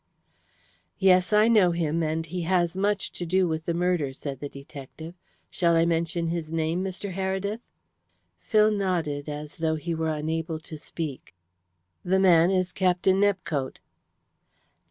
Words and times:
"Yes, 0.97 1.31
I 1.31 1.47
know 1.47 1.69
him, 1.73 2.01
and 2.01 2.25
he 2.25 2.41
has 2.41 2.75
much 2.75 3.11
to 3.11 3.23
do 3.23 3.47
with 3.47 3.65
the 3.65 3.73
murder," 3.75 4.13
said 4.13 4.39
the 4.39 4.49
detective. 4.49 5.13
"Shall 5.51 5.75
I 5.75 5.85
mention 5.85 6.25
his 6.29 6.51
name, 6.51 6.83
Mr. 6.83 7.11
Heredith?" 7.13 7.59
Phil 8.39 8.71
nodded, 8.71 9.29
as 9.29 9.57
though 9.57 9.75
he 9.75 9.93
were 9.93 10.09
unable 10.09 10.57
to 10.61 10.77
speak. 10.79 11.35
"The 12.03 12.19
man 12.19 12.49
is 12.49 12.71
Captain 12.73 13.19
Nepcote." 13.19 13.77